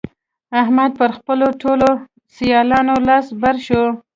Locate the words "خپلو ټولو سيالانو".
1.17-2.95